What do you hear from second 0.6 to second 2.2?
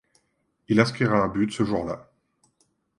Il inscrira un but ce jour-là.